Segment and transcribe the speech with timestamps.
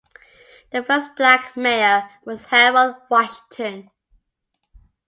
[0.71, 3.91] The first black mayor was Harold Washington.